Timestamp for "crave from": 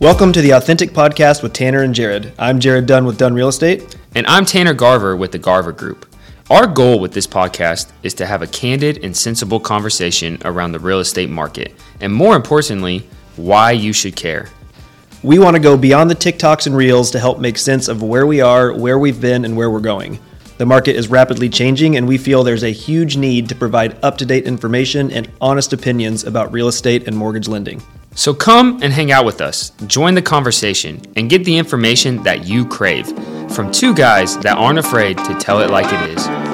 32.66-33.70